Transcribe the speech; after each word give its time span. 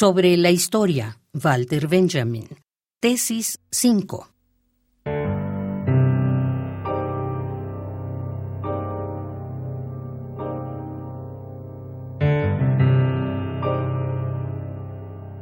Sobre 0.00 0.36
la 0.36 0.52
historia, 0.52 1.18
Walter 1.32 1.88
Benjamin. 1.88 2.46
Tesis 3.00 3.58
5. 3.72 4.28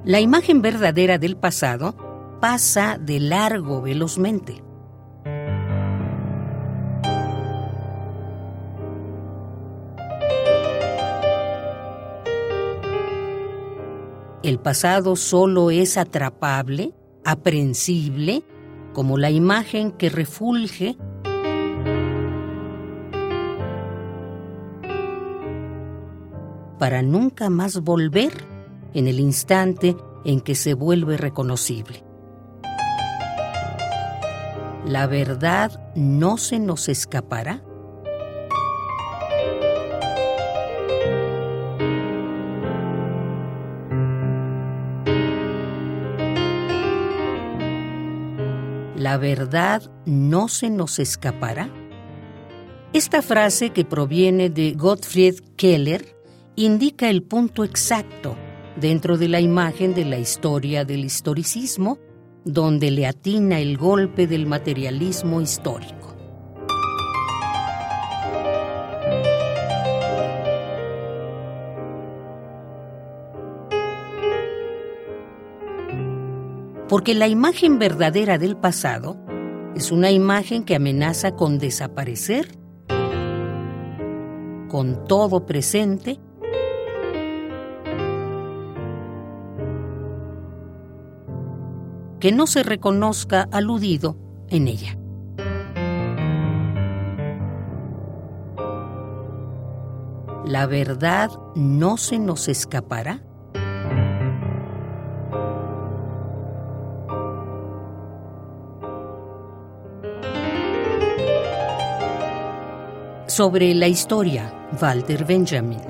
La 0.06 0.20
imagen 0.20 0.62
verdadera 0.62 1.18
del 1.18 1.36
pasado 1.36 1.94
pasa 2.40 2.96
de 2.98 3.20
largo 3.20 3.82
velozmente. 3.82 4.65
El 14.46 14.60
pasado 14.60 15.16
solo 15.16 15.72
es 15.72 15.96
atrapable, 15.96 16.94
aprensible, 17.24 18.44
como 18.92 19.18
la 19.18 19.28
imagen 19.28 19.90
que 19.90 20.08
refulge 20.08 20.96
para 26.78 27.02
nunca 27.02 27.50
más 27.50 27.80
volver 27.80 28.34
en 28.94 29.08
el 29.08 29.18
instante 29.18 29.96
en 30.24 30.40
que 30.40 30.54
se 30.54 30.74
vuelve 30.74 31.16
reconocible. 31.16 32.04
La 34.84 35.08
verdad 35.08 35.92
no 35.96 36.38
se 36.38 36.60
nos 36.60 36.88
escapará. 36.88 37.64
La 49.06 49.18
verdad 49.18 49.88
no 50.04 50.48
se 50.48 50.68
nos 50.68 50.98
escapará. 50.98 51.70
Esta 52.92 53.22
frase 53.22 53.70
que 53.70 53.84
proviene 53.84 54.50
de 54.50 54.72
Gottfried 54.72 55.36
Keller 55.56 56.16
indica 56.56 57.08
el 57.08 57.22
punto 57.22 57.62
exacto 57.62 58.34
dentro 58.74 59.16
de 59.16 59.28
la 59.28 59.38
imagen 59.38 59.94
de 59.94 60.06
la 60.06 60.18
historia 60.18 60.84
del 60.84 61.04
historicismo, 61.04 62.00
donde 62.44 62.90
le 62.90 63.06
atina 63.06 63.60
el 63.60 63.78
golpe 63.78 64.26
del 64.26 64.44
materialismo 64.46 65.40
histórico. 65.40 66.05
Porque 76.88 77.14
la 77.14 77.28
imagen 77.28 77.78
verdadera 77.78 78.38
del 78.38 78.56
pasado 78.56 79.16
es 79.74 79.90
una 79.90 80.10
imagen 80.10 80.64
que 80.64 80.76
amenaza 80.76 81.32
con 81.32 81.58
desaparecer 81.58 82.48
con 84.68 85.04
todo 85.04 85.46
presente 85.46 86.20
que 92.20 92.32
no 92.32 92.46
se 92.46 92.62
reconozca 92.62 93.48
aludido 93.52 94.16
en 94.48 94.68
ella. 94.68 94.98
La 100.44 100.66
verdad 100.66 101.30
no 101.54 101.96
se 101.96 102.18
nos 102.18 102.48
escapará. 102.48 103.22
Sobre 113.28 113.74
la 113.74 113.88
historia, 113.88 114.52
Walter 114.80 115.24
Benjamin. 115.24 115.82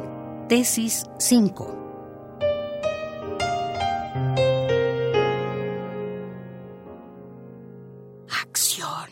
Tesis 0.48 1.04
5. 1.19 1.69
Acción. 8.42 9.10